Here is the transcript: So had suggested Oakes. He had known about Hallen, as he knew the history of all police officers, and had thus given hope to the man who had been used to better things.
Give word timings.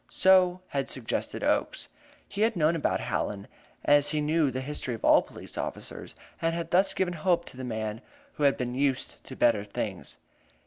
So 0.09 0.61
had 0.69 0.89
suggested 0.89 1.43
Oakes. 1.43 1.87
He 2.27 2.41
had 2.41 2.55
known 2.55 2.75
about 2.75 3.01
Hallen, 3.01 3.47
as 3.85 4.09
he 4.09 4.19
knew 4.19 4.49
the 4.49 4.59
history 4.61 4.95
of 4.95 5.05
all 5.05 5.21
police 5.21 5.59
officers, 5.59 6.15
and 6.41 6.55
had 6.55 6.71
thus 6.71 6.95
given 6.95 7.13
hope 7.13 7.45
to 7.45 7.55
the 7.57 7.63
man 7.63 8.01
who 8.33 8.41
had 8.41 8.57
been 8.57 8.73
used 8.73 9.23
to 9.25 9.35
better 9.35 9.63
things. 9.63 10.17